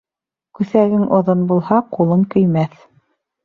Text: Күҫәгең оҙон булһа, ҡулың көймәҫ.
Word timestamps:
Күҫәгең 0.59 1.03
оҙон 1.19 1.45
булһа, 1.53 1.79
ҡулың 1.95 2.27
көймәҫ. 2.35 2.85